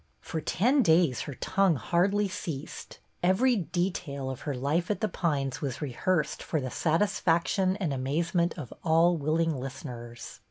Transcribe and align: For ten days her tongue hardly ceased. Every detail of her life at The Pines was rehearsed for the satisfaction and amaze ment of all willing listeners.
For 0.19 0.41
ten 0.41 0.81
days 0.81 1.21
her 1.29 1.35
tongue 1.35 1.75
hardly 1.75 2.27
ceased. 2.27 2.97
Every 3.21 3.55
detail 3.55 4.31
of 4.31 4.41
her 4.49 4.55
life 4.55 4.89
at 4.89 4.99
The 4.99 5.07
Pines 5.07 5.61
was 5.61 5.79
rehearsed 5.79 6.41
for 6.41 6.59
the 6.59 6.71
satisfaction 6.71 7.75
and 7.77 7.93
amaze 7.93 8.33
ment 8.33 8.57
of 8.57 8.73
all 8.83 9.15
willing 9.15 9.55
listeners. 9.55 10.39